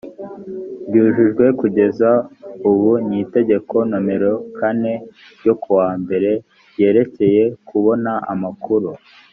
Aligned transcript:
ryujujwe 0.87 1.45
kugeza 1.59 2.09
ubu 2.69 2.91
n 3.07 3.09
itegeko 3.21 3.75
nomero 3.89 4.31
kane 4.57 4.93
ryo 5.39 5.53
ku 5.61 5.69
wa 5.79 5.89
mbere 6.01 6.29
ryerekeye 6.73 7.43
kubona 7.67 8.11
amakuru 8.33 8.89